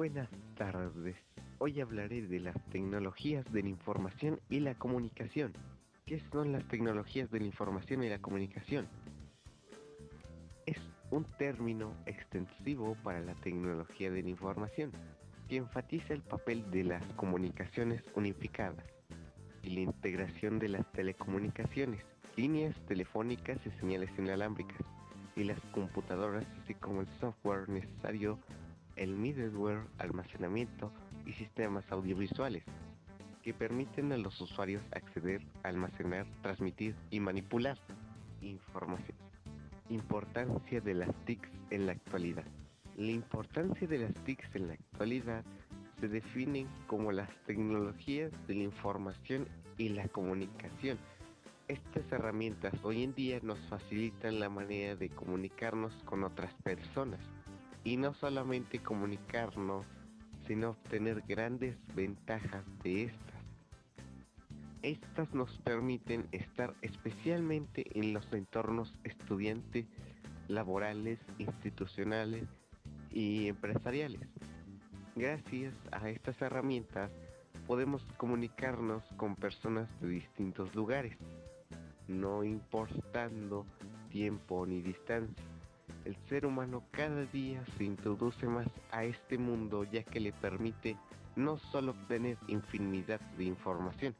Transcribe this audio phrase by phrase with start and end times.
[0.00, 1.14] buenas tardes.
[1.58, 5.52] Hoy hablaré de las tecnologías de la información y la comunicación.
[6.06, 8.88] ¿Qué son las tecnologías de la información y la comunicación?
[10.64, 10.78] Es
[11.10, 14.90] un término extensivo para la tecnología de la información
[15.50, 18.86] que enfatiza el papel de las comunicaciones unificadas
[19.62, 22.02] y la integración de las telecomunicaciones,
[22.36, 24.80] líneas telefónicas y señales inalámbricas
[25.36, 28.38] y las computadoras así como el software necesario
[28.96, 30.92] el middleware, almacenamiento
[31.26, 32.64] y sistemas audiovisuales
[33.42, 37.78] que permiten a los usuarios acceder, almacenar, transmitir y manipular
[38.42, 39.16] información.
[39.88, 42.44] Importancia de las TICs en la actualidad.
[42.96, 45.44] La importancia de las TICs en la actualidad
[46.00, 50.98] se definen como las tecnologías de la información y la comunicación.
[51.68, 57.20] Estas herramientas hoy en día nos facilitan la manera de comunicarnos con otras personas
[57.84, 59.86] y no solamente comunicarnos,
[60.46, 63.40] sino obtener grandes ventajas de estas.
[64.82, 69.86] Estas nos permiten estar especialmente en los entornos estudiantes,
[70.48, 72.44] laborales, institucionales
[73.10, 74.26] y empresariales.
[75.16, 77.10] Gracias a estas herramientas
[77.66, 81.16] podemos comunicarnos con personas de distintos lugares,
[82.08, 83.66] no importando
[84.10, 85.44] tiempo ni distancia
[86.04, 90.96] el ser humano cada día se introduce más a este mundo ya que le permite
[91.36, 94.14] no solo obtener infinidad de información,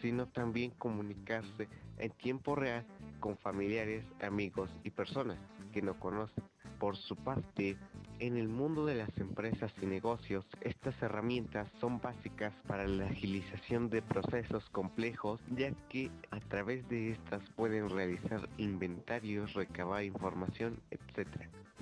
[0.00, 2.86] sino también comunicarse en tiempo real
[3.20, 5.38] con familiares, amigos y personas
[5.72, 6.44] que no conocen.
[6.78, 7.76] Por su parte,
[8.20, 13.88] en el mundo de las empresas y negocios, estas herramientas son básicas para la agilización
[13.88, 21.26] de procesos complejos, ya que a través de estas pueden realizar inventarios, recabar información, etc.,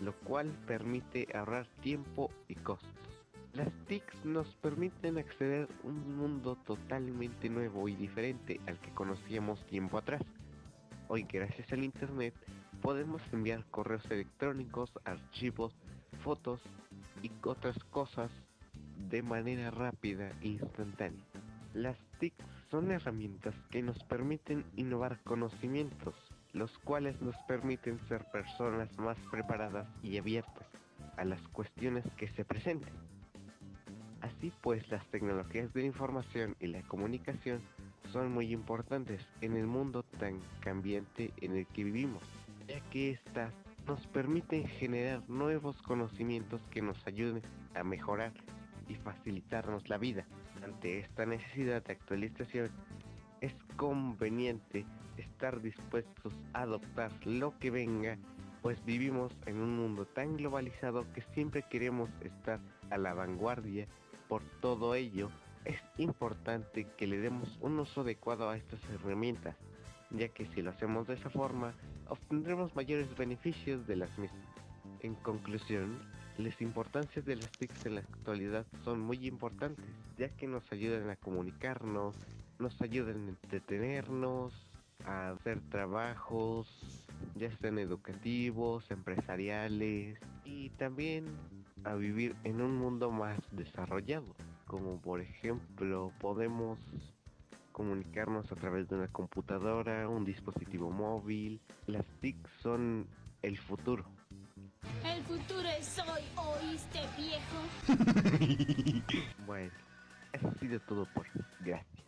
[0.01, 2.93] lo cual permite ahorrar tiempo y costos.
[3.53, 9.65] Las TICs nos permiten acceder a un mundo totalmente nuevo y diferente al que conocíamos
[9.67, 10.23] tiempo atrás.
[11.09, 12.35] Hoy, gracias al Internet,
[12.81, 15.75] podemos enviar correos electrónicos, archivos,
[16.23, 16.61] fotos
[17.23, 18.31] y otras cosas
[19.11, 21.25] de manera rápida e instantánea.
[21.75, 22.35] Las TIC
[22.71, 26.15] son herramientas que nos permiten innovar conocimientos,
[26.53, 30.67] los cuales nos permiten ser personas más preparadas y abiertas
[31.17, 32.93] a las cuestiones que se presenten.
[34.21, 37.61] Así pues, las tecnologías de la información y la comunicación
[38.13, 42.23] son muy importantes en el mundo tan cambiante en el que vivimos,
[42.67, 43.53] ya que estas
[43.89, 47.43] nos permiten generar nuevos conocimientos que nos ayuden
[47.75, 48.35] a mejorar
[48.87, 50.27] y facilitarnos la vida.
[50.63, 52.71] Ante esta necesidad de actualización,
[53.41, 54.85] es conveniente
[55.17, 58.19] estar dispuestos a adoptar lo que venga,
[58.61, 62.61] pues vivimos en un mundo tan globalizado que siempre queremos estar
[62.91, 63.87] a la vanguardia.
[64.29, 65.31] Por todo ello,
[65.65, 69.57] es importante que le demos un uso adecuado a estas herramientas
[70.11, 71.75] ya que si lo hacemos de esa forma,
[72.09, 74.43] obtendremos mayores beneficios de las mismas.
[75.01, 75.99] En conclusión,
[76.39, 79.85] las importancias de las TICs en la actualidad son muy importantes,
[80.17, 82.17] ya que nos ayudan a comunicarnos,
[82.59, 84.53] nos ayudan a entretenernos,
[85.05, 86.69] a hacer trabajos,
[87.35, 91.27] ya sean educativos, empresariales, y también
[91.85, 94.35] a vivir en un mundo más desarrollado,
[94.67, 96.79] como por ejemplo podemos
[97.79, 101.61] comunicarnos a través de una computadora, un dispositivo móvil.
[101.87, 103.07] Las TIC son
[103.41, 104.05] el futuro.
[105.05, 107.59] El futuro es hoy, ¿oíste viejo?
[109.47, 109.71] bueno,
[110.33, 111.25] eso ha sido todo por
[111.61, 112.08] Gracias.